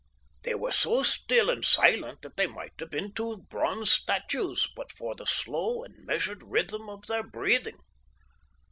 [0.41, 4.91] They were so still and silent that they might have been two bronze statues but
[4.91, 7.77] for the slow and measured rhythm of their breathing.